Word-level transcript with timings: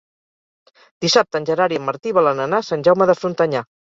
Dissabte 1.05 1.39
en 1.41 1.45
Gerard 1.49 1.77
i 1.77 1.79
en 1.81 1.85
Martí 1.91 2.15
volen 2.19 2.43
anar 2.47 2.61
a 2.63 2.67
Sant 2.71 2.87
Jaume 2.89 3.09
de 3.13 3.17
Frontanyà. 3.23 3.63